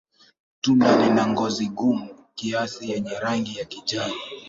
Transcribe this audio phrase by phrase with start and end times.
[0.61, 2.07] Tunda lina ngozi gumu
[2.37, 4.13] kiasi yenye rangi ya kijani.